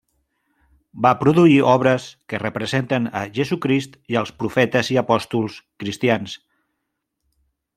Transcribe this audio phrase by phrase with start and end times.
[1.05, 6.35] Va produir obres que representen a Jesucrist i els profetes i apòstols cristians.